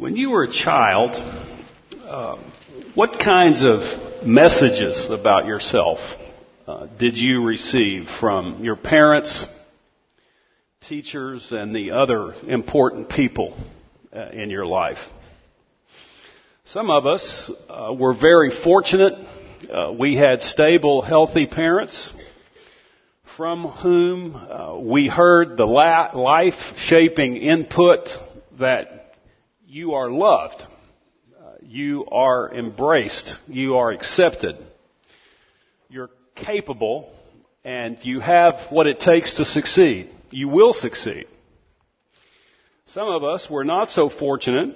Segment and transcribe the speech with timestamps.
[0.00, 1.10] When you were a child,
[2.08, 2.38] uh,
[2.94, 3.80] what kinds of
[4.24, 5.98] messages about yourself
[6.66, 9.44] uh, did you receive from your parents,
[10.88, 13.54] teachers, and the other important people
[14.10, 14.96] uh, in your life?
[16.64, 19.18] Some of us uh, were very fortunate.
[19.70, 22.10] Uh, we had stable, healthy parents
[23.36, 28.08] from whom uh, we heard the la- life-shaping input
[28.58, 28.99] that
[29.70, 30.60] you are loved,
[31.62, 34.56] you are embraced, you are accepted,
[35.88, 37.12] you're capable,
[37.64, 40.10] and you have what it takes to succeed.
[40.30, 41.26] You will succeed.
[42.86, 44.74] Some of us were not so fortunate.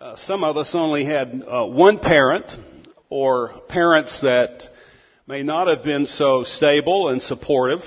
[0.00, 2.50] Uh, some of us only had uh, one parent
[3.10, 4.70] or parents that
[5.26, 7.80] may not have been so stable and supportive.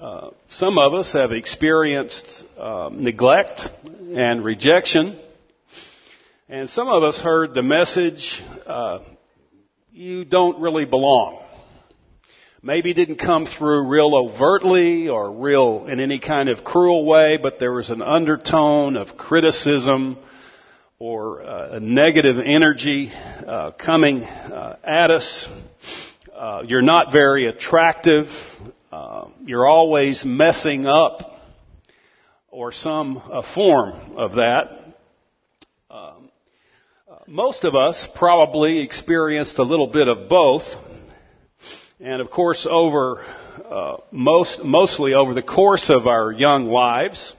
[0.00, 2.26] Uh, some of us have experienced
[2.58, 3.68] uh, neglect
[4.16, 5.20] and rejection.
[6.48, 8.98] And some of us heard the message, uh,
[9.90, 11.42] you don't really belong.
[12.62, 17.58] Maybe didn't come through real overtly or real in any kind of cruel way, but
[17.58, 20.18] there was an undertone of criticism
[20.98, 25.48] or uh, a negative energy uh, coming uh, at us
[26.34, 28.26] uh, you're not very attractive,
[28.92, 31.40] uh, you're always messing up,
[32.50, 33.22] or some
[33.54, 34.83] form of that.
[37.26, 40.64] Most of us probably experienced a little bit of both,
[41.98, 43.24] and of course, over
[43.64, 47.34] uh, most, mostly over the course of our young lives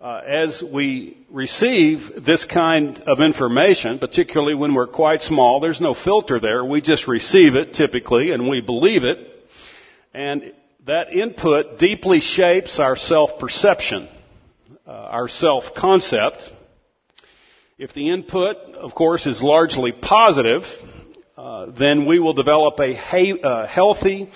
[0.00, 5.94] uh, as we receive this kind of information, particularly when we're quite small, there's no
[5.94, 6.64] filter there.
[6.64, 9.18] We just receive it typically and we believe it.
[10.14, 10.52] And
[10.86, 14.08] that input deeply shapes our self-perception,
[14.86, 16.52] uh, our self-concept.
[17.82, 20.62] If the input, of course, is largely positive,
[21.36, 24.30] uh, then we will develop a ha- uh, healthy,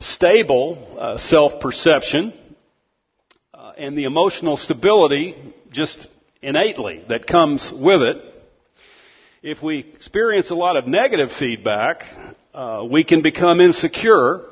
[0.00, 2.34] stable uh, self-perception
[3.78, 5.34] and the emotional stability
[5.72, 6.08] just
[6.42, 8.16] innately that comes with it.
[9.42, 12.02] If we experience a lot of negative feedback,
[12.52, 14.44] uh, we can become insecure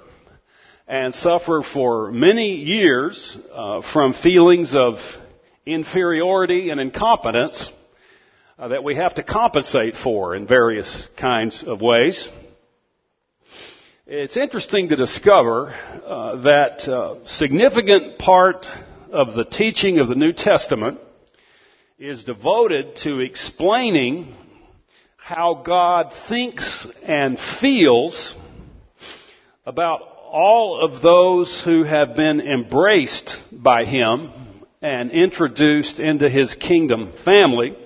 [0.86, 4.94] and suffer for many years uh, from feelings of
[5.66, 7.72] inferiority and incompetence
[8.58, 12.28] uh, that we have to compensate for in various kinds of ways.
[14.06, 15.72] It's interesting to discover
[16.04, 18.66] uh, that uh, significant part
[19.12, 20.98] of the teaching of the New Testament
[21.98, 24.34] is devoted to explaining
[25.16, 28.34] how God thinks and feels
[29.66, 34.32] about all of those who have been embraced by Him
[34.80, 37.76] and introduced into His kingdom family.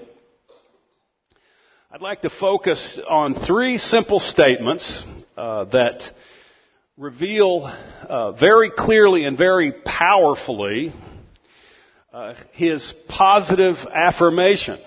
[1.94, 5.04] I'd like to focus on three simple statements
[5.36, 6.02] uh, that
[6.96, 7.70] reveal
[8.08, 10.94] uh, very clearly and very powerfully
[12.10, 14.80] uh, his positive affirmation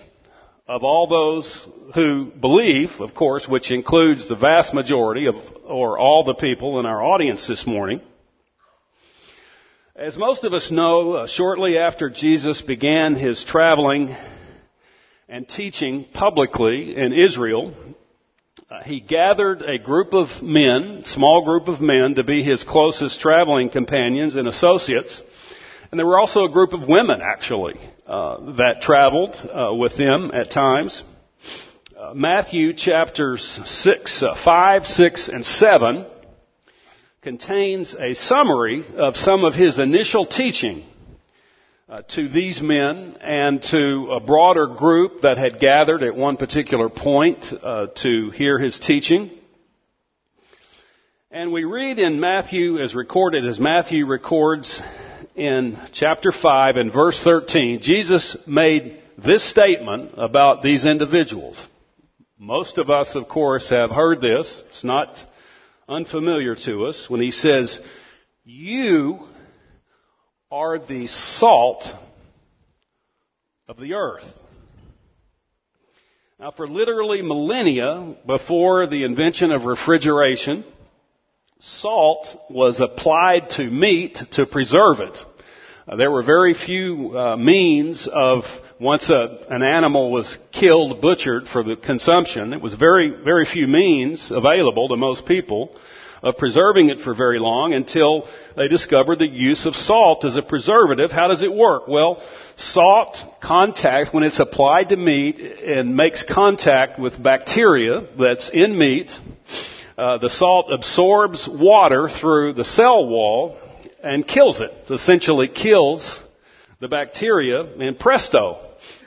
[0.68, 6.24] of all those who believe, of course, which includes the vast majority of, or all
[6.24, 8.02] the people in our audience this morning.
[9.96, 14.16] As most of us know, uh, shortly after Jesus began his traveling
[15.35, 17.73] and teaching publicly in Israel,
[18.72, 23.19] uh, he gathered a group of men, small group of men, to be his closest
[23.19, 25.22] traveling companions and associates.
[25.91, 30.31] And there were also a group of women, actually, uh, that traveled uh, with them
[30.34, 31.03] at times.
[32.00, 36.06] Uh, Matthew chapters 6, uh, 5, 6, and 7
[37.22, 40.85] contains a summary of some of his initial teaching
[41.88, 46.90] uh, to these men and to a broader group that had gathered at one particular
[46.90, 49.29] point uh, to hear his teaching.
[51.29, 54.81] And we read in Matthew, as recorded, as Matthew records
[55.35, 61.68] in chapter 5 and verse 13, Jesus made this statement about these individuals.
[62.39, 64.63] Most of us, of course, have heard this.
[64.69, 65.15] It's not
[65.88, 67.80] unfamiliar to us when he says,
[68.44, 69.19] You
[70.51, 71.83] are the salt
[73.68, 74.25] of the earth.
[76.39, 80.63] Now, for literally millennia before the invention of refrigeration,
[81.59, 85.18] salt was applied to meat to preserve it.
[85.88, 88.44] Uh, there were very few uh, means of
[88.80, 92.53] once a, an animal was killed, butchered for the consumption.
[92.53, 95.75] It was very, very few means available to most people
[96.21, 100.41] of preserving it for very long until they discovered the use of salt as a
[100.41, 101.12] preservative.
[101.12, 101.88] How does it work?
[101.88, 102.23] Well,
[102.57, 109.12] salt contact, when it's applied to meat and makes contact with bacteria that's in meat,
[109.97, 113.57] uh, the salt absorbs water through the cell wall
[114.03, 114.71] and kills it.
[114.71, 116.21] it essentially kills
[116.79, 118.59] the bacteria and presto,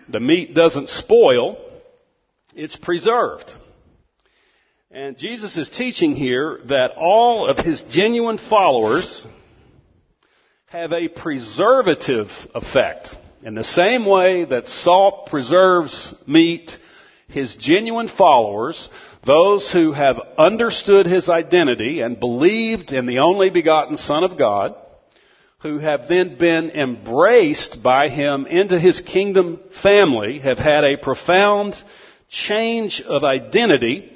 [0.09, 1.59] the meat doesn't spoil,
[2.55, 3.53] it's preserved.
[4.91, 9.27] And Jesus is teaching here that all of his genuine followers
[10.69, 13.15] have a preservative effect.
[13.43, 16.75] In the same way that salt preserves meat,
[17.29, 18.89] his genuine followers,
[19.27, 24.75] those who have understood his identity and believed in the only begotten Son of God,
[25.59, 31.75] who have then been embraced by him into his kingdom family, have had a profound
[32.31, 34.15] change of identity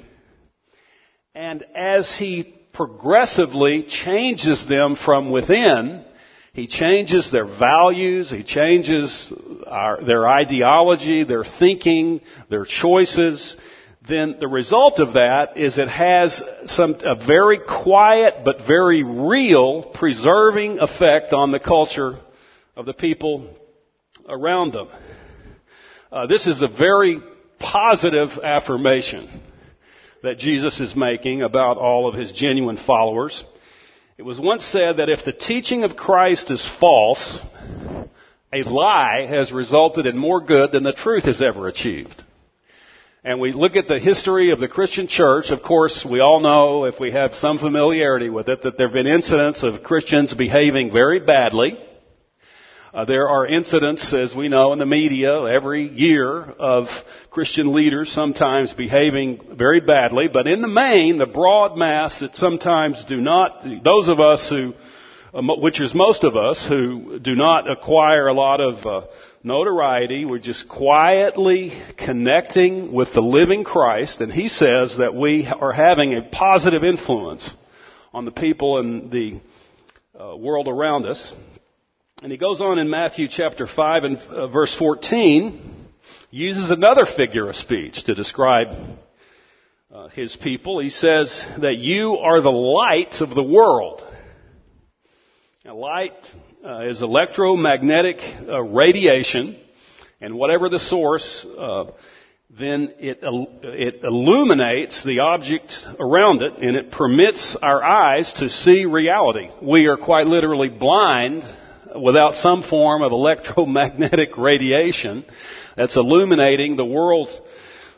[1.35, 2.43] and as he
[2.73, 6.05] progressively changes them from within,
[6.53, 9.33] he changes their values, he changes
[9.65, 13.55] our, their ideology, their thinking, their choices,
[14.07, 19.81] then the result of that is it has some, a very quiet but very real
[19.81, 22.19] preserving effect on the culture
[22.75, 23.49] of the people
[24.27, 24.89] around them.
[26.11, 27.21] Uh, this is a very
[27.59, 29.41] positive affirmation
[30.23, 33.43] that Jesus is making about all of his genuine followers.
[34.17, 37.39] It was once said that if the teaching of Christ is false,
[38.53, 42.23] a lie has resulted in more good than the truth has ever achieved.
[43.25, 46.85] And we look at the history of the Christian church, of course, we all know,
[46.85, 50.91] if we have some familiarity with it, that there have been incidents of Christians behaving
[50.93, 51.77] very badly
[52.93, 56.85] uh, there are incidents, as we know in the media, every year of
[57.31, 63.03] Christian leaders sometimes behaving very badly, but in the main, the broad mass that sometimes
[63.05, 64.73] do not, those of us who,
[65.33, 69.07] uh, which is most of us, who do not acquire a lot of uh,
[69.41, 75.73] notoriety, we're just quietly connecting with the living Christ, and he says that we are
[75.73, 77.49] having a positive influence
[78.13, 79.41] on the people in the
[80.15, 81.33] uh, world around us.
[82.21, 85.87] And he goes on in Matthew chapter 5 and uh, verse 14,
[86.29, 88.67] uses another figure of speech to describe
[89.91, 90.79] uh, his people.
[90.79, 94.07] He says that you are the light of the world.
[95.65, 96.13] Now, light
[96.63, 98.17] uh, is electromagnetic
[98.47, 99.59] uh, radiation,
[100.21, 101.85] and whatever the source, uh,
[102.57, 108.85] then it, it illuminates the object around it, and it permits our eyes to see
[108.85, 109.49] reality.
[109.61, 111.43] We are quite literally blind
[112.01, 115.25] without some form of electromagnetic radiation
[115.75, 117.29] that's illuminating the world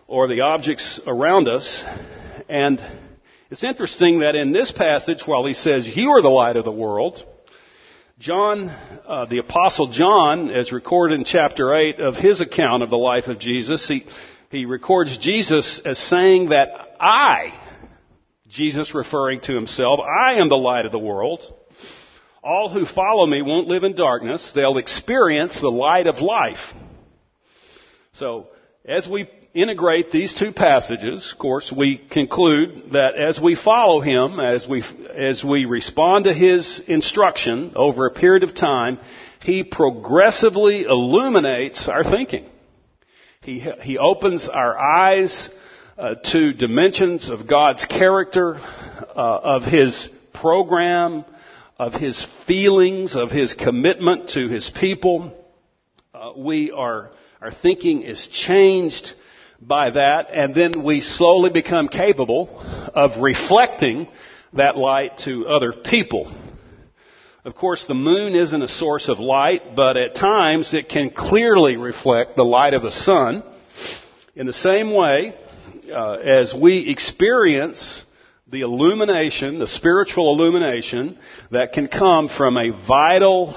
[0.07, 1.83] or the objects around us.
[2.49, 2.81] And
[3.49, 6.71] it's interesting that in this passage, while he says, You are the light of the
[6.71, 7.23] world,
[8.17, 12.97] John, uh, the Apostle John, as recorded in chapter 8 of his account of the
[12.97, 14.05] life of Jesus, he,
[14.51, 16.69] he records Jesus as saying that
[16.99, 17.53] I,
[18.47, 21.41] Jesus referring to himself, I am the light of the world.
[22.45, 24.51] All who follow me won't live in darkness.
[24.53, 26.59] They'll experience the light of life.
[28.13, 28.49] So,
[28.87, 34.39] as we integrate these two passages, of course, we conclude that as we follow him,
[34.39, 34.83] as we,
[35.15, 38.99] as we respond to his instruction over a period of time,
[39.41, 42.45] he progressively illuminates our thinking.
[43.41, 45.49] He, he opens our eyes
[45.97, 51.25] uh, to dimensions of God's character, uh, of his program,
[51.77, 55.33] of his feelings, of his commitment to his people.
[56.13, 59.11] Uh, we are, our thinking is changed
[59.59, 62.49] by that, and then we slowly become capable
[62.93, 64.07] of reflecting
[64.53, 66.33] that light to other people.
[67.43, 71.75] Of course, the moon isn't a source of light, but at times it can clearly
[71.75, 73.43] reflect the light of the sun.
[74.33, 75.35] In the same way,
[75.91, 78.04] uh, as we experience
[78.55, 81.19] the illumination, the spiritual illumination
[81.51, 83.53] that can come from a vital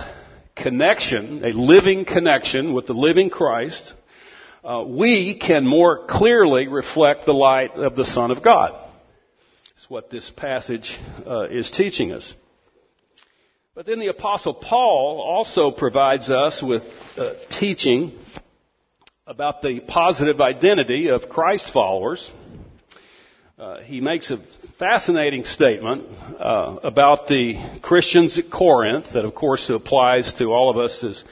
[0.57, 3.95] connection, a living connection with the living Christ,
[4.64, 8.73] uh, we can more clearly reflect the light of the Son of God.
[9.76, 12.35] That's what this passage uh, is teaching us.
[13.76, 16.83] But then the Apostle Paul also provides us with
[17.17, 18.19] uh, teaching
[19.28, 22.33] about the positive identity of Christ followers.
[23.59, 24.38] Uh, he makes a
[24.79, 26.05] fascinating statement
[26.38, 31.25] uh, about the Christians at Corinth that, of course, applies to all of us as,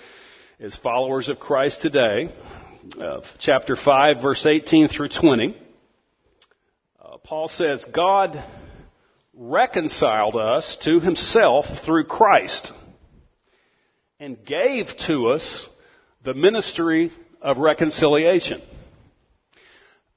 [0.58, 2.28] as followers of Christ today.
[3.00, 5.56] Uh, chapter 5, verse 18 through 20.
[7.00, 8.42] Uh, Paul says, God
[9.32, 12.72] reconciled us to himself through Christ
[14.18, 15.68] and gave to us
[16.24, 18.62] the ministry of reconciliation.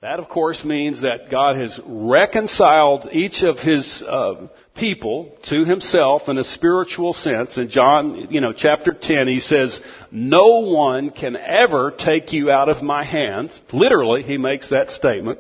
[0.02, 6.30] That, of course, means that God has reconciled each of His uh, people to Himself
[6.30, 7.58] in a spiritual sense.
[7.58, 12.70] In John, you know, chapter 10, He says, no one can ever take you out
[12.70, 13.52] of my hand.
[13.74, 15.40] Literally, He makes that statement.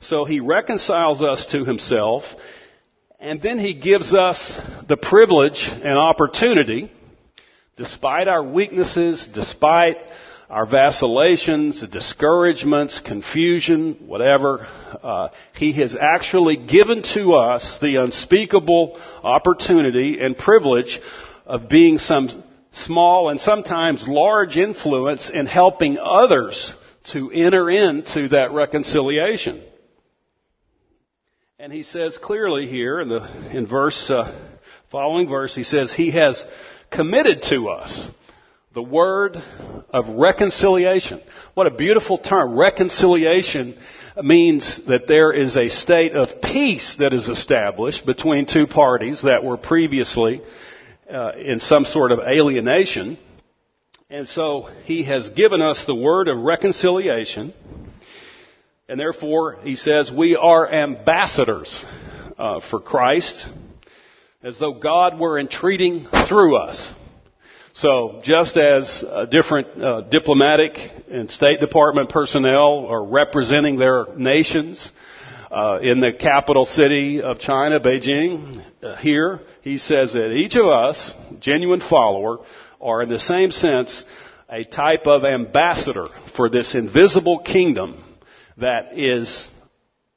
[0.00, 2.24] So He reconciles us to Himself,
[3.20, 6.90] and then He gives us the privilege and opportunity,
[7.76, 9.98] despite our weaknesses, despite
[10.50, 14.66] our vacillations, discouragements, confusion, whatever,
[15.02, 21.00] uh, He has actually given to us the unspeakable opportunity and privilege
[21.44, 26.72] of being some small and sometimes large influence in helping others
[27.12, 29.62] to enter into that reconciliation.
[31.58, 34.32] And he says clearly here in the in verse uh,
[34.90, 36.44] following verse, he says he has
[36.90, 38.10] committed to us
[38.74, 39.36] the word
[39.90, 41.20] of reconciliation.
[41.54, 42.58] What a beautiful term.
[42.58, 43.78] Reconciliation
[44.22, 49.42] means that there is a state of peace that is established between two parties that
[49.42, 50.42] were previously
[51.10, 53.18] uh, in some sort of alienation.
[54.10, 57.54] And so he has given us the word of reconciliation.
[58.86, 61.86] And therefore, he says we are ambassadors
[62.38, 63.48] uh, for Christ
[64.42, 66.92] as though God were entreating through us.
[67.78, 70.72] So just as uh, different uh, diplomatic
[71.12, 74.90] and State Department personnel are representing their nations
[75.52, 80.66] uh, in the capital city of China, Beijing, uh, here he says that each of
[80.66, 82.38] us, genuine follower,
[82.80, 84.04] are in the same sense
[84.50, 88.02] a type of ambassador for this invisible kingdom
[88.56, 89.48] that is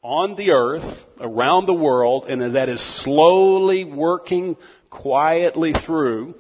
[0.02, 4.58] on the earth, around the world, and that is slowly working
[4.90, 6.34] quietly through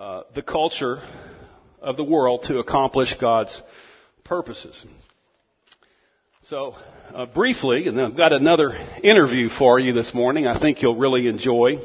[0.00, 1.02] uh, the culture
[1.82, 3.60] of the world to accomplish God's
[4.24, 4.86] purposes.
[6.44, 6.74] So,
[7.14, 8.70] uh, briefly, and I've got another
[9.02, 10.46] interview for you this morning.
[10.46, 11.82] I think you'll really enjoy.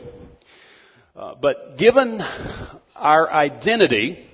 [1.13, 2.22] Uh, but given
[2.95, 4.25] our identity,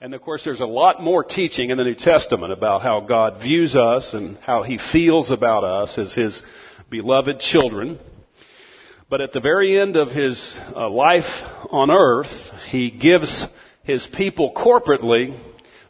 [0.00, 3.40] and of course, there's a lot more teaching in the New Testament about how God
[3.40, 6.42] views us and how He feels about us as His
[6.90, 8.00] beloved children.
[9.08, 11.30] But at the very end of his uh, life
[11.70, 13.46] on earth, he gives
[13.84, 15.38] his people corporately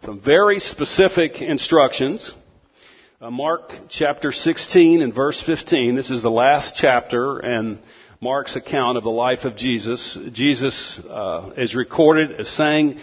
[0.02, 2.34] some very specific instructions.
[3.18, 5.94] Uh, Mark chapter 16 and verse 15.
[5.94, 7.78] This is the last chapter and
[8.20, 10.18] Mark's account of the life of Jesus.
[10.32, 13.00] Jesus uh, is recorded as saying,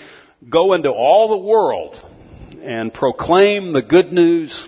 [0.48, 2.00] "Go into all the world
[2.62, 4.68] and proclaim the good news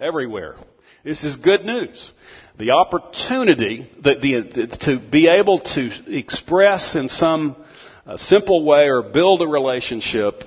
[0.00, 0.56] everywhere."
[1.04, 2.12] This is good news.
[2.58, 7.56] The opportunity the, the, to be able to express in some
[8.06, 10.44] uh, simple way or build a relationship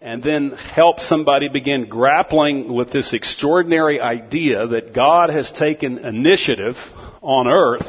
[0.00, 6.76] and then help somebody begin grappling with this extraordinary idea that God has taken initiative
[7.20, 7.86] on earth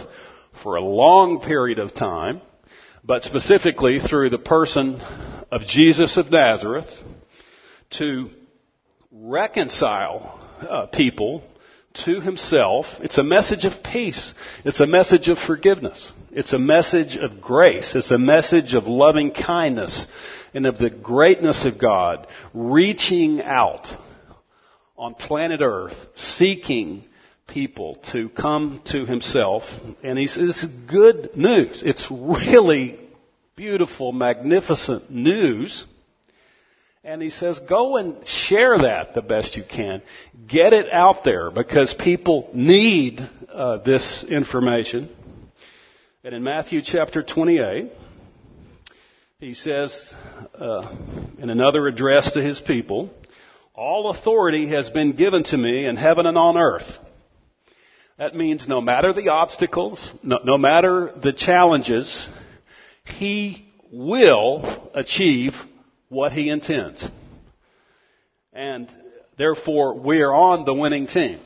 [0.63, 2.41] for a long period of time,
[3.03, 4.99] but specifically through the person
[5.51, 6.89] of Jesus of Nazareth
[7.91, 8.31] to
[9.11, 11.43] reconcile uh, people
[12.05, 12.85] to himself.
[12.99, 14.33] It's a message of peace.
[14.65, 16.11] It's a message of forgiveness.
[16.31, 17.95] It's a message of grace.
[17.95, 20.05] It's a message of loving kindness
[20.53, 23.87] and of the greatness of God reaching out
[24.97, 27.05] on planet earth, seeking
[27.47, 29.63] people to come to himself.
[30.03, 31.83] And he says, this is good news.
[31.85, 32.99] It's really
[33.55, 35.85] beautiful, magnificent news.
[37.07, 40.01] And he says, go and share that the best you can.
[40.45, 45.09] Get it out there because people need uh, this information.
[46.25, 47.93] And in Matthew chapter 28,
[49.39, 50.13] he says,
[50.59, 50.93] uh,
[51.39, 53.09] in another address to his people,
[53.73, 56.97] all authority has been given to me in heaven and on earth.
[58.17, 62.27] That means no matter the obstacles, no, no matter the challenges,
[63.05, 65.53] he will achieve
[66.09, 67.07] what he intends.
[68.53, 68.89] And
[69.37, 71.39] therefore, we are on the winning team.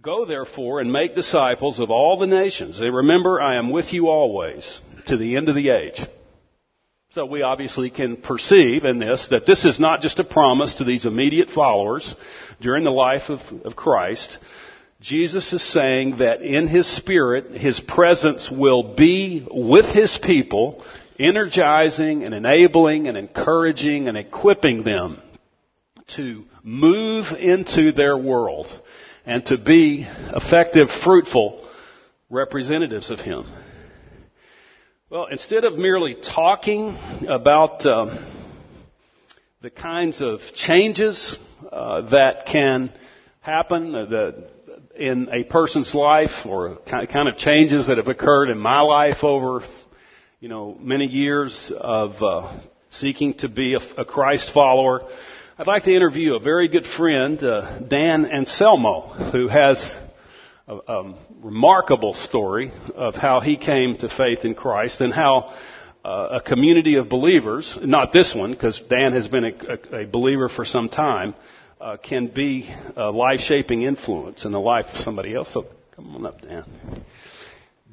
[0.00, 2.80] Go therefore and make disciples of all the nations.
[2.80, 6.00] And remember, I am with you always to the end of the age.
[7.10, 10.84] So we obviously can perceive in this that this is not just a promise to
[10.84, 12.14] these immediate followers
[12.60, 14.38] during the life of, of Christ.
[15.00, 20.84] Jesus is saying that in His Spirit, His presence will be with His people
[21.18, 25.20] energizing and enabling and encouraging and equipping them
[26.16, 28.66] to move into their world
[29.26, 31.66] and to be effective, fruitful
[32.30, 33.46] representatives of Him.
[35.10, 36.96] Well, instead of merely talking
[37.28, 38.18] about um,
[39.60, 41.36] the kinds of changes
[41.72, 42.92] uh, that can
[43.40, 44.50] happen uh, the,
[44.94, 49.62] in a person's life or kind of changes that have occurred in my life over,
[50.40, 55.02] you know, many years of uh, seeking to be a, a, Christ follower.
[55.58, 59.78] I'd like to interview a very good friend, uh, Dan Anselmo, who has
[60.68, 65.52] a, a, remarkable story of how he came to faith in Christ and how
[66.04, 70.48] uh, a community of believers, not this one, because Dan has been a, a, believer
[70.48, 71.34] for some time,
[71.80, 75.52] uh, can be a life-shaping influence in the life of somebody else.
[75.52, 75.66] So
[75.96, 76.64] come on up, Dan.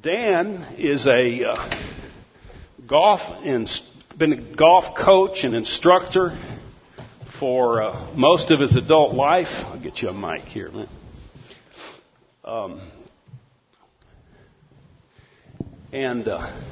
[0.00, 1.70] Dan is a uh,
[2.86, 3.68] golf and
[4.18, 6.38] been a golf coach and instructor
[7.38, 9.48] for uh, most of his adult life.
[9.50, 10.88] I'll get you a mic here, man.
[12.44, 12.90] Um,
[15.92, 16.62] and uh,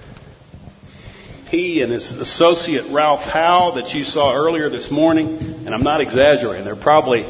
[1.49, 6.01] he and his associate Ralph Howe that you saw earlier this morning, and I'm not
[6.01, 7.23] exaggerating, they're probably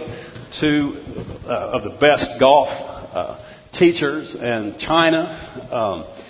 [0.61, 0.95] two
[1.47, 5.69] uh, of the best golf uh, teachers in China.
[5.71, 6.24] Um,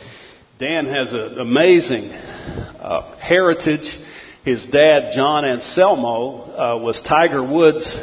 [0.57, 3.99] Dan has an amazing uh, heritage.
[4.45, 8.01] His dad, John Anselmo, uh, was Tiger Woods'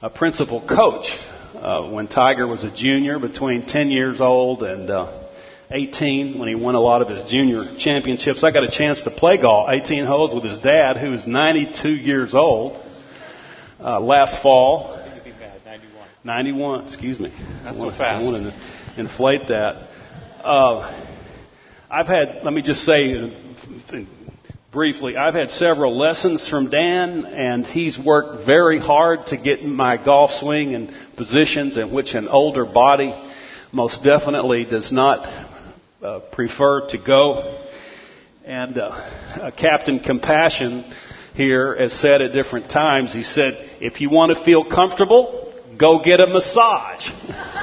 [0.00, 1.04] uh, principal coach
[1.54, 4.90] uh, when Tiger was a junior, between 10 years old and
[5.70, 8.42] 18 when he won a lot of his junior championships.
[8.42, 11.90] I got a chance to play golf 18 holes with his dad, who is 92
[11.90, 12.80] years old,
[13.80, 14.96] uh, last fall.
[15.66, 16.08] 91.
[16.24, 17.34] 91, excuse me.
[17.64, 18.24] That's so fast.
[18.24, 19.88] I want to inflate that.
[21.88, 23.32] Uh, I've had, let me just say
[24.72, 30.02] briefly, I've had several lessons from Dan, and he's worked very hard to get my
[30.02, 33.14] golf swing in positions in which an older body
[33.72, 35.26] most definitely does not
[36.02, 37.64] uh, prefer to go.
[38.44, 40.84] And uh, Captain Compassion
[41.34, 46.00] here has said at different times, he said, if you want to feel comfortable, go
[46.02, 47.10] get a massage.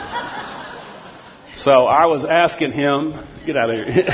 [1.64, 3.14] so I was asking him,
[3.46, 4.06] get out of here.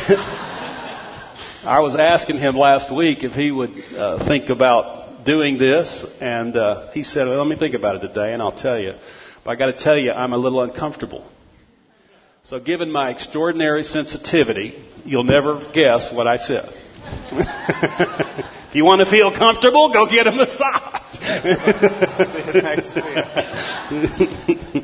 [1.63, 6.55] I was asking him last week if he would uh, think about doing this, and
[6.55, 8.93] uh, he said, well, "Let me think about it today, and I'll tell you."
[9.43, 11.27] But I got to tell you, I'm a little uncomfortable.
[12.43, 16.71] So, given my extraordinary sensitivity, you'll never guess what I said.
[17.31, 20.99] if you want to feel comfortable, go get a massage.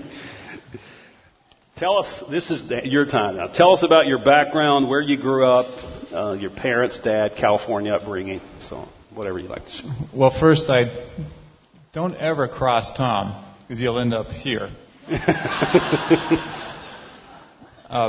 [1.75, 3.47] Tell us, this is your time now.
[3.47, 5.65] Tell us about your background, where you grew up,
[6.13, 9.91] uh, your parents, dad, California upbringing, so whatever you like to share.
[10.13, 11.05] Well, first, I
[11.91, 14.69] don't ever cross Tom because you'll end up here.
[15.09, 15.17] uh,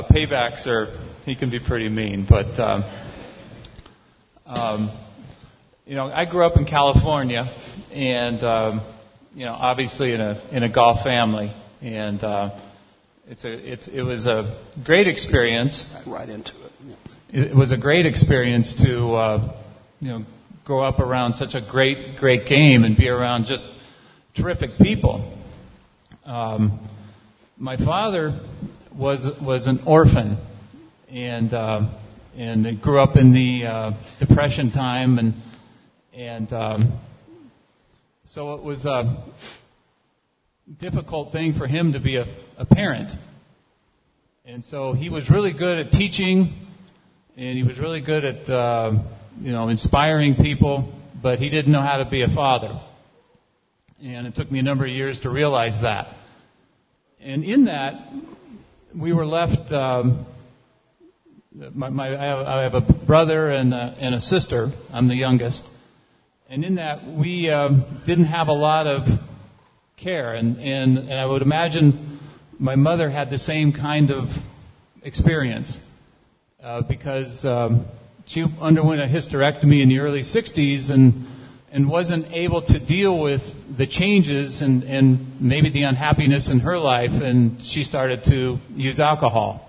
[0.09, 0.87] paybacks are
[1.25, 2.83] he can be pretty mean, but um,
[4.45, 4.97] um,
[5.85, 7.53] you know I grew up in California,
[7.91, 8.95] and um,
[9.35, 12.57] you know obviously in a in a golf family, and uh,
[13.29, 15.85] it's a it's it was a great experience.
[16.07, 16.71] Right into it.
[16.85, 17.41] Yeah.
[17.41, 19.61] It was a great experience to uh,
[19.99, 20.25] you know
[20.63, 23.67] grow up around such a great great game and be around just
[24.33, 25.37] terrific people.
[26.25, 26.89] Um,
[27.57, 28.39] my father
[28.97, 30.37] was was an orphan,
[31.09, 31.93] and uh,
[32.37, 33.91] and grew up in the uh,
[34.25, 35.33] Depression time, and
[36.13, 36.99] and um,
[38.23, 39.25] so it was a
[40.79, 42.25] difficult thing for him to be a,
[42.57, 43.11] a parent.
[44.45, 46.67] And so he was really good at teaching,
[47.35, 48.91] and he was really good at uh,
[49.39, 52.81] you know inspiring people, but he didn't know how to be a father.
[54.03, 56.15] And it took me a number of years to realize that.
[57.19, 58.13] And in that,
[58.95, 59.71] we were left.
[59.71, 60.25] Um,
[61.73, 64.71] my, my, I, have, I, have, a brother and a, and a sister.
[64.93, 65.65] I'm the youngest,
[66.49, 69.07] and in that we um, didn't have a lot of
[69.97, 72.06] care, and, and and I would imagine
[72.59, 74.25] my mother had the same kind of
[75.03, 75.77] experience
[76.63, 77.85] uh, because um,
[78.25, 81.27] she underwent a hysterectomy in the early 60s and
[81.71, 83.41] and wasn't able to deal with
[83.77, 88.99] the changes and, and maybe the unhappiness in her life, and she started to use
[88.99, 89.67] alcohol.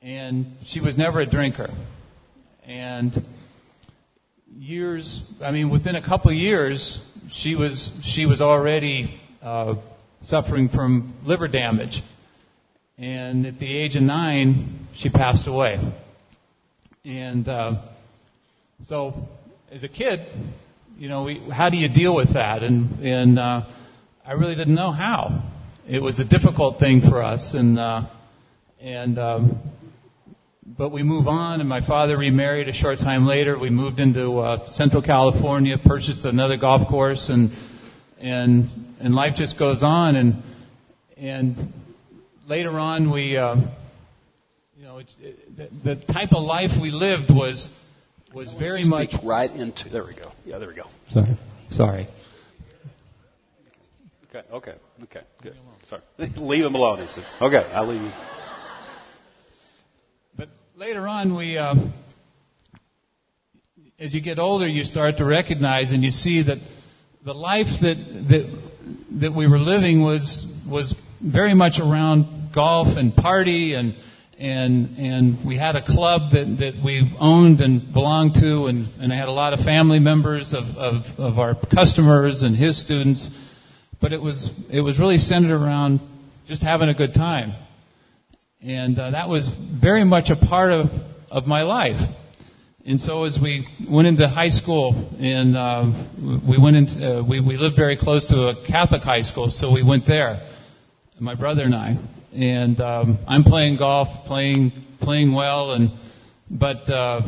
[0.00, 1.68] And she was never a drinker.
[2.66, 3.26] And
[4.50, 7.00] years, I mean, within a couple of years,
[7.32, 9.74] she was she was already uh,
[10.24, 12.02] suffering from liver damage.
[12.98, 15.78] And at the age of nine, she passed away.
[17.04, 17.82] And uh,
[18.84, 19.28] so,
[19.72, 20.20] as a kid,
[20.96, 22.62] you know, we, how do you deal with that?
[22.62, 23.62] And, and uh,
[24.26, 25.50] I really didn't know how.
[25.86, 28.06] It was a difficult thing for us, and uh,
[28.80, 29.60] and um,
[30.66, 33.58] but we move on, and my father remarried a short time later.
[33.58, 37.50] We moved into uh, Central California, purchased another golf course, and
[38.24, 38.68] and
[39.00, 40.16] and life just goes on.
[40.16, 40.42] And
[41.16, 41.72] and
[42.46, 43.56] later on, we, uh,
[44.76, 47.68] you know, it's, it, the, the type of life we lived was
[48.34, 49.88] was very Speak much right into.
[49.90, 50.32] There we go.
[50.44, 50.84] Yeah, there we go.
[51.08, 51.38] Sorry.
[51.70, 52.08] Sorry.
[54.28, 55.56] Okay, okay, okay, good.
[55.88, 56.02] Sorry.
[56.36, 57.24] leave him alone, he said.
[57.40, 58.10] Okay, I'll leave you.
[60.36, 61.74] But later on, we, uh,
[64.00, 66.58] as you get older, you start to recognize and you see that
[67.24, 67.96] the life that
[68.28, 68.62] that
[69.20, 73.94] that we were living was was very much around golf and party and
[74.38, 79.10] and and we had a club that that we owned and belonged to and and
[79.10, 83.30] I had a lot of family members of of, of our customers and his students.
[84.02, 86.00] But it was it was really centered around
[86.46, 87.54] just having a good time.
[88.60, 90.88] And uh, that was very much a part of
[91.30, 91.96] of my life
[92.86, 95.84] and so as we went into high school and uh,
[96.48, 99.72] we went into uh, we we lived very close to a Catholic high school so
[99.72, 100.50] we went there
[101.20, 101.96] my brother and I
[102.34, 105.90] and um, I'm playing golf, playing playing well, and
[106.50, 107.20] but uh,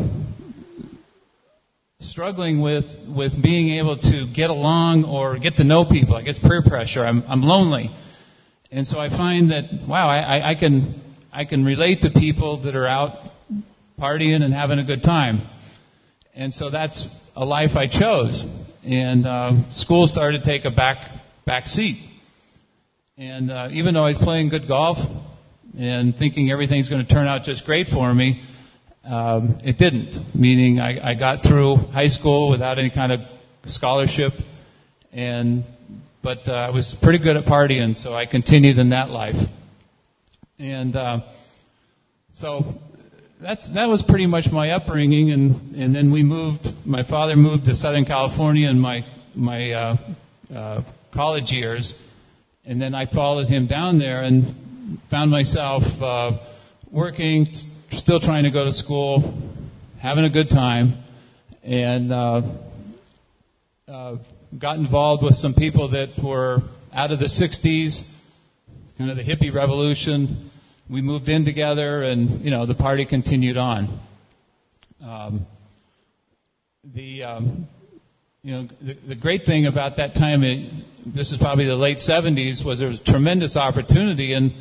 [2.00, 6.16] struggling with with being able to get along or get to know people.
[6.16, 7.04] I guess peer pressure.
[7.04, 7.90] I'm I'm lonely,
[8.72, 11.00] and so I find that wow, I, I can
[11.32, 13.30] I can relate to people that are out
[13.98, 15.48] partying and having a good time,
[16.34, 18.44] and so that's a life I chose.
[18.84, 20.98] And uh, school started to take a back
[21.44, 22.02] back seat.
[23.18, 24.98] And uh, even though I was playing good golf
[25.78, 28.42] and thinking everything's going to turn out just great for me,
[29.04, 30.34] um, it didn't.
[30.34, 33.20] Meaning I, I got through high school without any kind of
[33.66, 34.32] scholarship,
[35.12, 35.64] and
[36.22, 39.36] but uh, I was pretty good at partying, so I continued in that life.
[40.58, 41.20] And uh,
[42.34, 42.74] so
[43.40, 46.66] that's that was pretty much my upbringing, and and then we moved.
[46.84, 49.96] My father moved to Southern California in my my uh,
[50.54, 51.92] uh, college years
[52.66, 56.32] and then I followed him down there and found myself uh,
[56.90, 57.46] working,
[57.92, 59.40] still trying to go to school,
[60.00, 61.04] having a good time,
[61.62, 62.42] and uh,
[63.86, 64.16] uh,
[64.58, 66.58] got involved with some people that were
[66.92, 68.02] out of the 60s,
[68.98, 70.50] kind of the hippie revolution.
[70.88, 74.00] We moved in together, and you know the party continued on.
[75.02, 75.46] Um,
[76.94, 77.68] the um,
[78.46, 80.70] you know, the, the great thing about that time, it,
[81.04, 84.52] this is probably the late 70s, was there was tremendous opportunity, and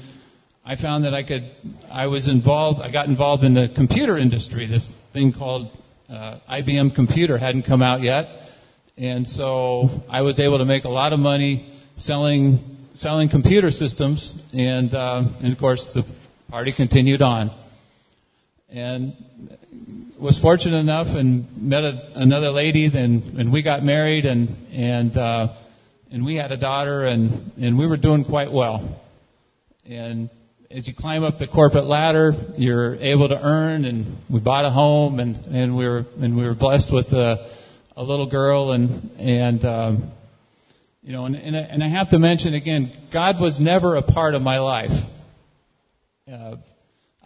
[0.66, 1.52] I found that I could,
[1.92, 4.66] I was involved, I got involved in the computer industry.
[4.66, 5.70] This thing called
[6.10, 8.26] uh, IBM Computer hadn't come out yet,
[8.98, 14.34] and so I was able to make a lot of money selling selling computer systems,
[14.54, 16.04] and uh, and of course the
[16.50, 17.52] party continued on.
[18.70, 19.14] And
[20.20, 25.16] was fortunate enough and met a, another lady then and we got married and and
[25.18, 25.54] uh
[26.12, 29.02] and we had a daughter and and we were doing quite well.
[29.86, 30.30] And
[30.72, 34.72] as you climb up the corporate ladder you're able to earn and we bought a
[34.72, 37.52] home and and we were and we were blessed with a
[37.96, 40.12] a little girl and and um
[41.06, 44.02] you know and and I, and I have to mention again God was never a
[44.02, 44.92] part of my life
[46.30, 46.56] uh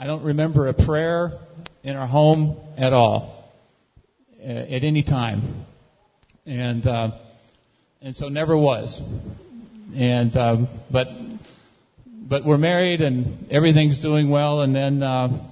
[0.02, 1.40] I don't remember a prayer
[1.84, 3.52] in our home at all,
[4.42, 5.66] uh, at any time,
[6.46, 7.12] and uh,
[8.02, 9.02] and so never was.
[9.94, 11.08] And um, but
[12.08, 15.04] but we're married and everything's doing well, and then.
[15.04, 15.46] Uh,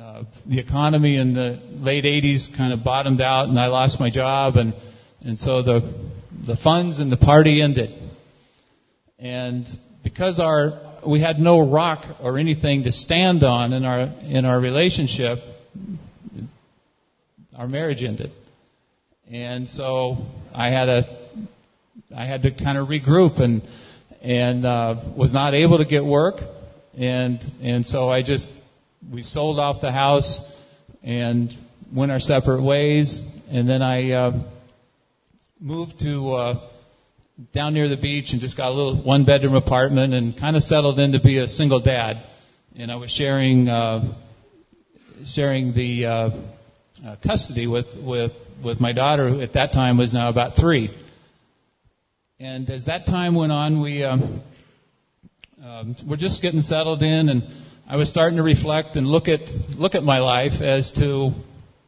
[0.00, 4.10] uh, the economy in the late 80s kind of bottomed out, and I lost my
[4.10, 4.74] job, and
[5.24, 5.94] and so the
[6.46, 7.90] the funds and the party ended.
[9.18, 9.66] And
[10.02, 14.58] because our we had no rock or anything to stand on in our in our
[14.58, 15.38] relationship.
[17.56, 18.32] Our marriage ended,
[19.30, 20.16] and so
[20.52, 21.28] I had a
[22.14, 23.62] I had to kind of regroup and
[24.20, 26.40] and uh, was not able to get work,
[26.96, 28.50] and and so I just
[29.12, 30.40] we sold off the house
[31.02, 31.54] and
[31.94, 34.42] went our separate ways, and then I uh,
[35.64, 36.32] moved to.
[36.34, 36.70] Uh,
[37.52, 40.62] down near the beach and just got a little one bedroom apartment and kind of
[40.62, 42.24] settled in to be a single dad.
[42.76, 44.14] And I was sharing uh,
[45.24, 46.12] sharing the uh,
[47.04, 48.32] uh, custody with with
[48.64, 50.96] with my daughter, who at that time was now about three.
[52.38, 54.42] And as that time went on, we um,
[55.62, 57.42] um, we're just getting settled in, and
[57.88, 61.30] I was starting to reflect and look at look at my life as to,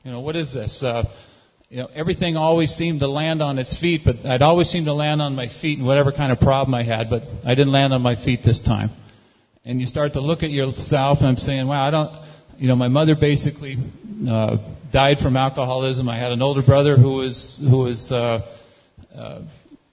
[0.04, 0.82] you know, what is this?
[0.82, 1.04] Uh,
[1.68, 4.92] you know, everything always seemed to land on its feet, but I'd always seem to
[4.92, 7.92] land on my feet in whatever kind of problem I had, but I didn't land
[7.92, 8.90] on my feet this time.
[9.64, 12.12] And you start to look at yourself, and I'm saying, wow, I don't,
[12.56, 13.76] you know, my mother basically
[14.28, 14.58] uh,
[14.92, 16.08] died from alcoholism.
[16.08, 18.40] I had an older brother who was who was uh,
[19.14, 19.42] uh,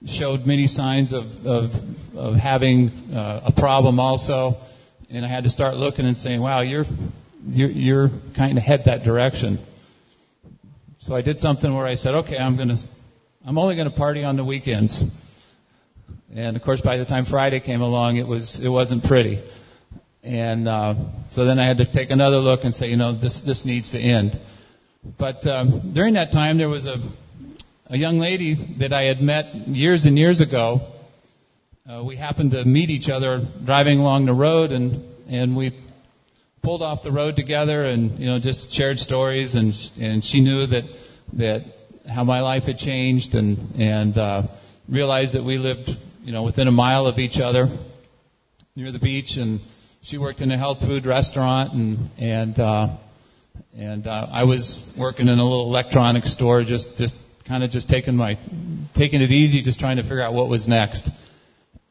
[0.06, 1.70] showed many signs of of,
[2.14, 4.54] of having uh, a problem also,
[5.10, 6.84] and I had to start looking and saying, "Wow, you're
[7.48, 9.58] you're, you're kind of head that direction."
[11.04, 12.78] So I did something where I said, "Okay, I'm gonna
[13.44, 15.04] I'm only going to party on the weekends."
[16.34, 19.42] And of course, by the time Friday came along, it was it wasn't pretty.
[20.22, 20.94] And uh,
[21.32, 23.90] so then I had to take another look and say, you know, this this needs
[23.90, 24.40] to end.
[25.18, 26.96] But um, during that time, there was a
[27.88, 30.90] a young lady that I had met years and years ago.
[31.86, 35.83] Uh, we happened to meet each other driving along the road, and and we
[36.64, 40.66] pulled off the road together, and you know, just shared stories, and and she knew
[40.66, 40.90] that
[41.34, 41.64] that
[42.08, 44.42] how my life had changed, and and uh,
[44.88, 45.90] realized that we lived,
[46.22, 47.66] you know, within a mile of each other,
[48.74, 49.60] near the beach, and
[50.02, 52.96] she worked in a health food restaurant, and and uh,
[53.76, 57.14] and uh, I was working in a little electronics store, just just
[57.46, 58.38] kind of just taking my
[58.96, 61.10] taking it easy, just trying to figure out what was next,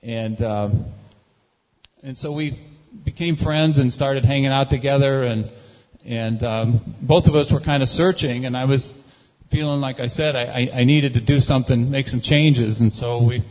[0.01, 0.85] and um,
[2.01, 2.72] and so we
[3.03, 5.49] became friends and started hanging out together, and
[6.05, 8.91] and um, both of us were kind of searching, and I was
[9.51, 13.23] feeling like I said I, I needed to do something, make some changes, and so
[13.23, 13.43] we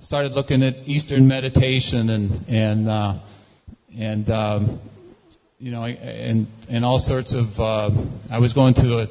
[0.00, 3.18] started looking at Eastern meditation and and uh,
[3.98, 4.80] and um,
[5.58, 7.46] you know, and and all sorts of.
[7.58, 7.90] Uh,
[8.30, 9.08] I was going to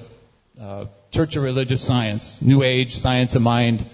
[0.58, 3.86] a uh, Church of Religious Science, New Age, Science of Mind,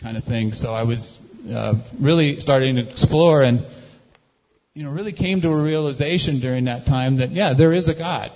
[0.00, 0.52] kind of thing.
[0.52, 1.18] So I was
[1.52, 3.66] uh, really starting to explore, and
[4.74, 7.94] you know, really came to a realization during that time that yeah, there is a
[7.94, 8.30] God,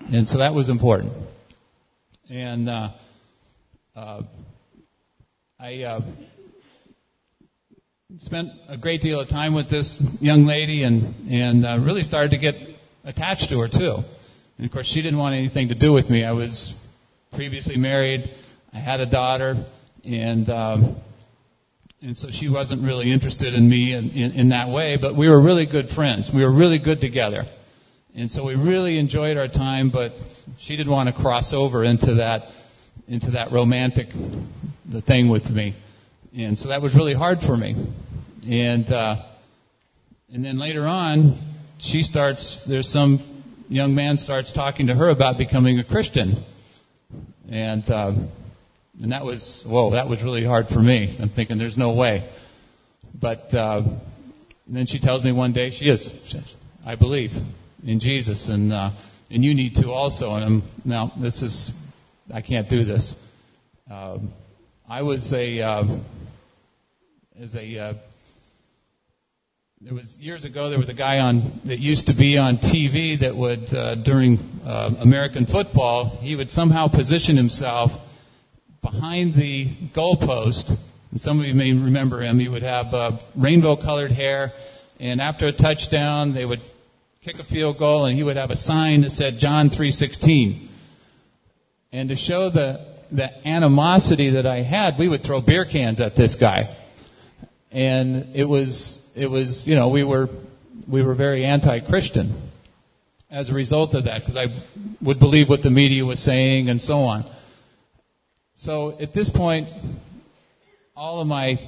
[0.00, 1.12] and so that was important.
[2.28, 2.88] And uh,
[3.94, 4.22] uh,
[5.60, 6.00] I uh,
[8.18, 12.32] spent a great deal of time with this young lady and and uh, really started
[12.32, 12.54] to get
[13.04, 13.98] attached to her too.
[14.56, 16.24] And of course, she didn't want anything to do with me.
[16.24, 16.74] I was
[17.32, 18.28] previously married.
[18.72, 19.54] I had a daughter,
[20.04, 20.96] and um,
[22.00, 24.96] and so she wasn't really interested in me in, in, in that way.
[25.00, 26.30] But we were really good friends.
[26.32, 27.44] We were really good together,
[28.14, 29.90] and so we really enjoyed our time.
[29.90, 30.12] But
[30.58, 32.50] she didn't want to cross over into that
[33.08, 34.08] into that romantic
[34.90, 35.76] the thing with me.
[36.36, 37.74] And so that was really hard for me.
[38.48, 39.16] And uh,
[40.32, 41.38] and then later on,
[41.78, 42.64] she starts.
[42.68, 46.44] There's some young man starts talking to her about becoming a Christian,
[47.50, 48.12] and uh,
[49.02, 51.16] and that was whoa, that was really hard for me.
[51.20, 52.30] I'm thinking there's no way.
[53.14, 53.82] But uh,
[54.66, 56.10] then she tells me one day she is.
[56.84, 57.30] I believe
[57.84, 58.90] in Jesus, and uh,
[59.30, 60.34] and you need to also.
[60.34, 61.70] And I'm now this is
[62.32, 63.14] I can't do this.
[63.90, 64.32] Um,
[64.88, 65.84] I was a uh,
[67.40, 67.94] as a uh,
[69.80, 73.20] there was years ago there was a guy on that used to be on TV
[73.20, 77.92] that would uh, during uh, American football he would somehow position himself
[78.82, 80.70] behind the goalpost.
[81.10, 82.38] And some of you may remember him.
[82.38, 84.52] He would have uh, rainbow-colored hair,
[85.00, 86.60] and after a touchdown, they would
[87.24, 90.68] kick a field goal, and he would have a sign that said John 3:16.
[91.92, 96.14] And to show the the animosity that I had, we would throw beer cans at
[96.14, 96.76] this guy
[97.70, 100.28] and it was it was you know we were
[100.90, 102.50] we were very anti-Christian
[103.30, 104.46] as a result of that because I
[105.02, 107.30] would believe what the media was saying and so on.
[108.62, 109.68] So at this point,
[110.96, 111.60] all of my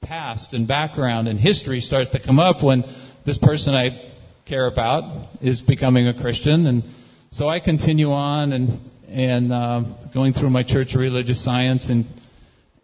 [0.00, 2.82] past and background and history starts to come up when
[3.24, 4.12] this person I
[4.44, 6.82] care about is becoming a Christian, and
[7.30, 12.06] so I continue on and and uh, going through my Church of Religious Science and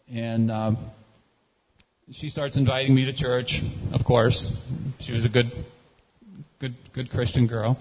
[0.09, 0.91] and um,
[2.13, 3.61] she starts inviting me to church.
[3.93, 4.57] Of course,
[5.01, 5.51] she was a good,
[6.61, 7.77] good, good Christian girl,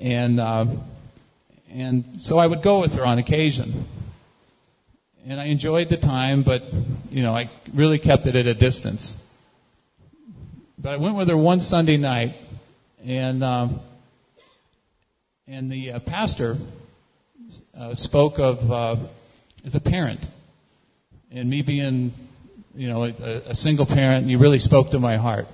[0.00, 0.64] and uh,
[1.70, 3.86] and so I would go with her on occasion.
[5.24, 6.62] And I enjoyed the time, but
[7.10, 9.14] you know, I really kept it at a distance.
[10.78, 12.34] But I went with her one Sunday night,
[13.04, 13.80] and um,
[15.46, 16.56] and the uh, pastor
[17.78, 19.08] uh, spoke of uh,
[19.64, 20.24] as a parent,
[21.30, 22.12] and me being
[22.74, 25.46] you know, a, a single parent, and you really spoke to my heart.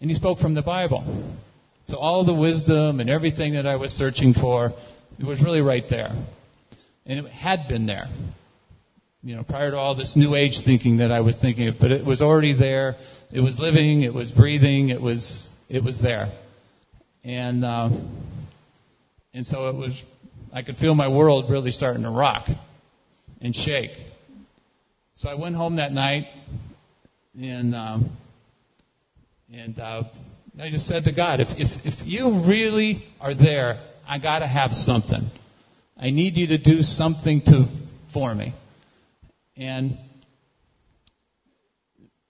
[0.00, 1.34] And he spoke from the Bible.
[1.88, 4.72] So all the wisdom and everything that I was searching for,
[5.18, 6.10] it was really right there.
[7.06, 8.06] And it had been there.
[9.22, 11.90] You know, prior to all this new age thinking that I was thinking of, but
[11.92, 12.96] it was already there.
[13.30, 16.32] It was living, it was breathing, it was it was there.
[17.22, 17.90] And uh,
[19.34, 20.02] and so it was
[20.54, 22.48] I could feel my world really starting to rock
[23.42, 23.92] and shake.
[25.16, 26.28] So I went home that night,
[27.38, 28.16] and um,
[29.52, 30.04] and uh,
[30.58, 33.78] I just said to God, if, if, if you really are there,
[34.08, 35.30] I got to have something.
[35.96, 37.66] I need you to do something to
[38.14, 38.54] for me.
[39.60, 39.98] And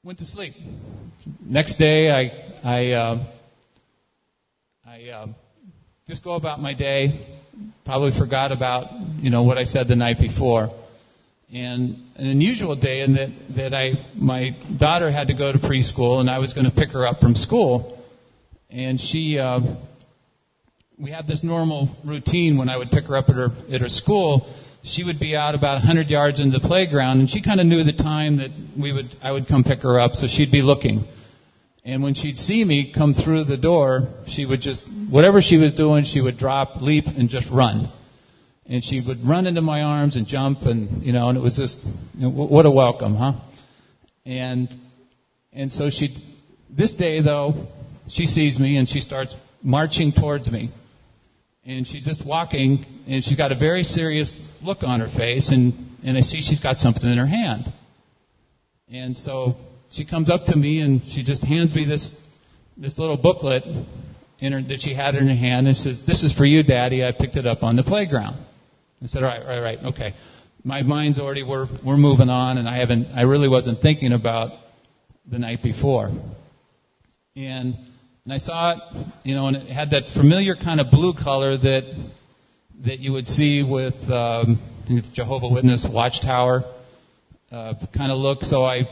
[0.02, 0.54] went to sleep.
[1.40, 2.30] Next day, I
[2.62, 3.24] I uh,
[4.84, 5.26] I uh,
[6.08, 7.38] just go about my day.
[7.84, 10.70] Probably forgot about you know what I said the night before.
[11.52, 16.20] And an unusual day in that that I my daughter had to go to preschool,
[16.20, 17.96] and I was going to pick her up from school
[18.70, 19.60] and she uh,
[20.98, 23.88] we had this normal routine when I would pick her up at her at her
[23.88, 24.46] school.
[24.82, 27.84] She would be out about 100 yards into the playground, and she kind of knew
[27.84, 31.04] the time that we would I would come pick her up, so she'd be looking.
[31.84, 35.74] And when she'd see me come through the door, she would just whatever she was
[35.74, 37.92] doing, she would drop, leap, and just run.
[38.66, 41.56] And she would run into my arms and jump, and you know, and it was
[41.56, 41.78] just
[42.14, 43.34] you know, what a welcome, huh?
[44.24, 44.68] And
[45.52, 46.16] and so she
[46.70, 47.66] this day though
[48.08, 50.70] she sees me and she starts marching towards me.
[51.64, 55.74] And she's just walking and she's got a very serious look on her face and,
[56.02, 57.72] and I see she's got something in her hand.
[58.88, 59.56] And so
[59.90, 62.10] she comes up to me and she just hands me this
[62.76, 63.64] this little booklet
[64.38, 67.04] in her, that she had in her hand and says, "This is for you, Daddy.
[67.04, 68.36] I picked it up on the playground."
[69.02, 70.14] I said, All right, all right, right, okay."
[70.64, 74.52] My mind's already we're we're moving on, and I haven't I really wasn't thinking about
[75.30, 76.10] the night before.
[77.36, 77.76] And
[78.24, 78.78] and I saw it,
[79.24, 82.10] you know, and it had that familiar kind of blue color that
[82.84, 84.58] that you would see with um,
[85.12, 86.62] Jehovah Witness Watchtower
[87.52, 88.42] uh, kind of look.
[88.42, 88.88] So I,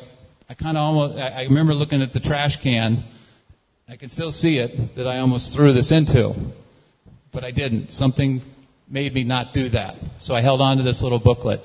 [0.49, 3.05] I kind of almost, I, remember looking at the trash can.
[3.89, 6.35] I can still see it that I almost threw this into,
[7.33, 7.91] but I didn't.
[7.91, 8.43] Something
[8.89, 9.95] made me not do that.
[10.19, 11.61] So I held on to this little booklet,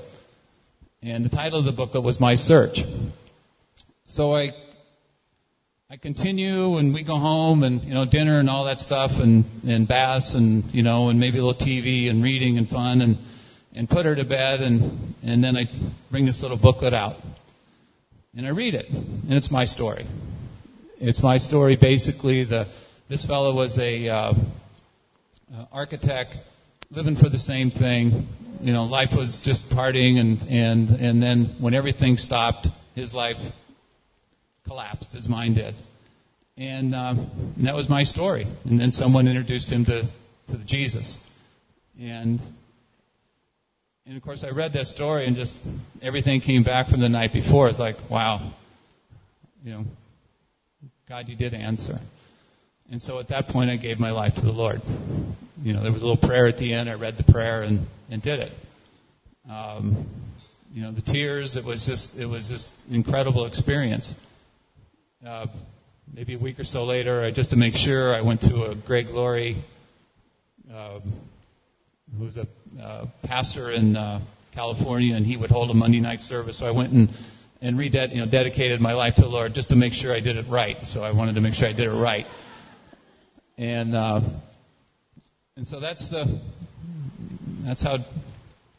[1.01, 2.77] and the title of the booklet was My Search.
[4.05, 4.51] So I
[5.93, 9.45] I continue and we go home and you know dinner and all that stuff and
[9.63, 13.19] and baths and you know and maybe a little TV and reading and fun and
[13.75, 15.65] and put her to bed and and then I
[16.09, 17.17] bring this little booklet out
[18.35, 20.07] and I read it and it's my story.
[20.99, 21.77] It's my story.
[21.79, 22.65] Basically, the
[23.07, 24.33] this fellow was a uh,
[25.53, 26.37] uh, architect
[26.89, 28.27] living for the same thing.
[28.61, 33.37] You know, life was just partying and and and then when everything stopped, his life
[34.67, 35.13] collapsed.
[35.13, 35.75] His mind did.
[36.57, 37.15] And, uh,
[37.57, 38.47] and that was my story.
[38.65, 40.03] And then someone introduced him to,
[40.49, 41.17] to Jesus.
[41.99, 42.39] And,
[44.05, 45.53] and of course, I read that story and just
[46.01, 47.69] everything came back from the night before.
[47.69, 48.53] It's like, wow,
[49.63, 49.83] you know,
[51.09, 51.99] God, you did answer.
[52.91, 54.81] And so at that point, I gave my life to the Lord.
[55.63, 56.89] You know, there was a little prayer at the end.
[56.89, 58.53] I read the prayer and, and did it.
[59.49, 60.07] Um,
[60.71, 61.55] you know, the tears.
[61.55, 64.13] It was just, it was just incredible experience
[65.27, 65.47] uh,
[66.13, 69.07] maybe a week or so later, just to make sure, I went to a Greg
[69.07, 69.63] Laurie,
[70.73, 70.99] uh,
[72.17, 72.47] who's a
[72.81, 74.21] uh, pastor in uh,
[74.53, 76.59] California, and he would hold a Monday night service.
[76.59, 77.09] So I went and
[77.61, 80.19] and reded- you know, dedicated my life to the Lord just to make sure I
[80.19, 80.75] did it right.
[80.85, 82.25] So I wanted to make sure I did it right.
[83.57, 84.21] And uh,
[85.55, 86.41] and so that's the
[87.63, 87.99] that's how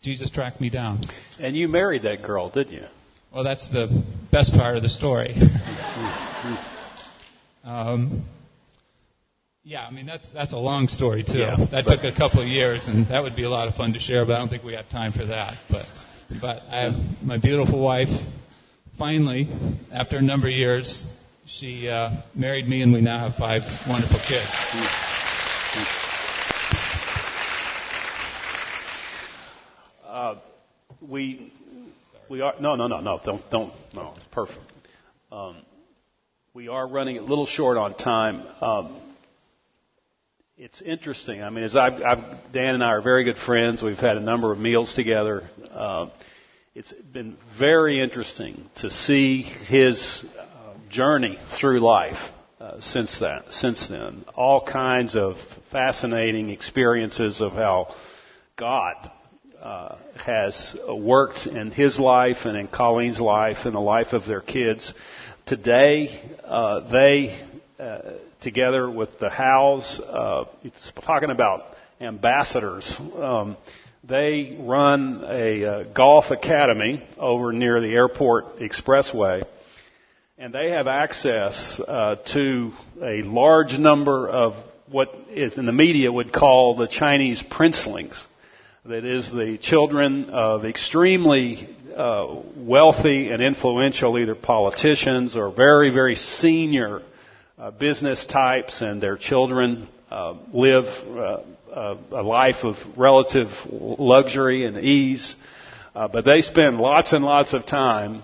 [0.02, 1.00] Jesus tracked me down.
[1.40, 2.84] And you married that girl, didn't you?
[3.32, 5.34] Well, that's the best part of the story.
[7.64, 8.24] um,
[9.62, 11.38] yeah, I mean that's that's a long story too.
[11.38, 13.94] Yeah, that took a couple of years, and that would be a lot of fun
[13.94, 14.26] to share.
[14.26, 15.54] But I don't think we have time for that.
[15.70, 15.86] But
[16.40, 18.08] but I have my beautiful wife.
[18.98, 19.48] Finally,
[19.90, 21.04] after a number of years,
[21.46, 24.50] she uh, married me, and we now have five wonderful kids.
[30.06, 30.34] Uh,
[31.00, 31.52] we
[32.28, 33.20] we are no, no, no, no.
[33.24, 33.72] Don't, don't.
[33.94, 34.60] No, it's perfect.
[35.32, 35.56] Um,
[36.54, 38.46] we are running a little short on time.
[38.60, 39.00] Um,
[40.56, 41.42] it's interesting.
[41.42, 43.82] I mean, as I've, I've, Dan and I are very good friends.
[43.82, 45.48] We've had a number of meals together.
[45.68, 46.10] Uh,
[46.72, 52.20] it's been very interesting to see his uh, journey through life
[52.60, 53.52] uh, since that.
[53.52, 55.34] Since then, all kinds of
[55.72, 57.92] fascinating experiences of how
[58.54, 59.10] God
[59.60, 64.40] uh, has worked in his life and in Colleen's life and the life of their
[64.40, 64.94] kids.
[65.46, 66.08] Today,
[66.42, 67.38] uh, they,
[67.78, 67.98] uh,
[68.40, 71.66] together with the Howes, uh, it's talking about
[72.00, 72.98] ambassadors.
[73.14, 73.58] Um,
[74.02, 79.44] they run a uh, golf academy over near the airport expressway,
[80.38, 82.72] and they have access uh, to
[83.02, 84.54] a large number of
[84.88, 88.26] what is in the media would call the Chinese princelings
[88.86, 96.14] that is the children of extremely uh, wealthy and influential either politicians or very, very
[96.14, 97.02] senior
[97.58, 104.78] uh, business types and their children uh, live uh, a life of relative luxury and
[104.78, 105.36] ease.
[105.94, 108.22] Uh, but they spend lots and lots of time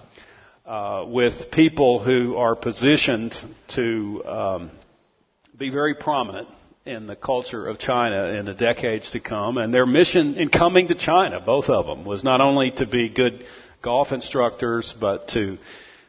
[0.67, 3.35] uh, with people who are positioned
[3.69, 4.71] to um,
[5.57, 6.49] be very prominent
[6.87, 9.59] in the culture of China in the decades to come.
[9.59, 13.11] And their mission in coming to China, both of them, was not only to be
[13.11, 13.45] good
[13.83, 15.59] golf instructors, but to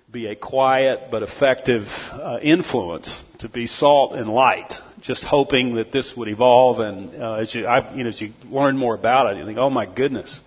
[0.09, 4.73] be a quiet but effective uh, influence, to be salt and light.
[5.01, 8.33] Just hoping that this would evolve, and uh, as you, I, you know, as you
[8.49, 10.39] learn more about it, you think, "Oh my goodness,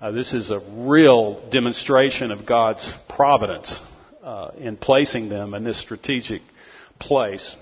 [0.00, 3.80] uh, this is a real demonstration of God's providence
[4.22, 6.42] uh, in placing them in this strategic
[6.98, 7.56] place."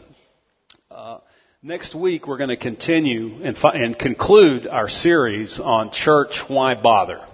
[1.65, 6.43] Next week, we're going to continue and, fi- and conclude our series on church.
[6.49, 7.25] Why bother?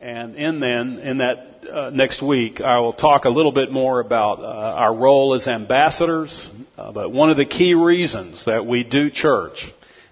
[0.00, 4.00] And in then, in that uh, next week, I will talk a little bit more
[4.00, 6.50] about uh, our role as ambassadors.
[6.76, 9.64] Uh, but one of the key reasons that we do church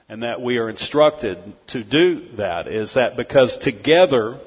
[0.08, 4.40] and that we are instructed to do that is that because together,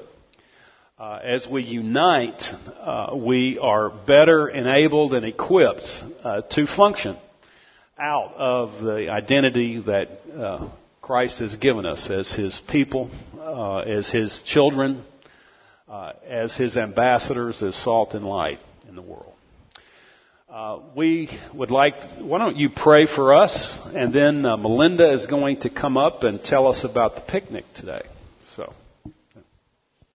[0.98, 2.42] uh, as we unite,
[2.80, 5.86] uh, we are better enabled and equipped
[6.24, 7.16] uh, to function
[7.98, 10.70] out of the identity that
[11.00, 13.10] Christ has given us as His people,
[13.86, 15.04] as His children
[15.88, 19.32] uh, as his ambassadors, as salt and light in the world.
[20.48, 25.26] Uh, we would like, why don't you pray for us, and then uh, Melinda is
[25.26, 28.02] going to come up and tell us about the picnic today.
[28.54, 28.72] So.